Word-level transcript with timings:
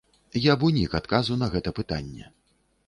Я 0.51 0.55
б 0.63 0.67
унік 0.69 0.95
адказу 1.01 1.39
на 1.43 1.51
гэта 1.53 1.69
пытанне. 1.83 2.25